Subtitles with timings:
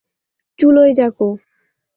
[0.59, 1.29] চুলোয় যাক ও!